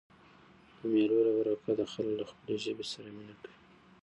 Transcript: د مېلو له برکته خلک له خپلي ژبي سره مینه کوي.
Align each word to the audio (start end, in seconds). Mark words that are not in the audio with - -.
د 0.77 0.79
مېلو 0.91 1.17
له 1.27 1.31
برکته 1.39 1.85
خلک 1.93 2.11
له 2.19 2.25
خپلي 2.31 2.55
ژبي 2.63 2.85
سره 2.93 3.09
مینه 3.15 3.35
کوي. 3.41 3.57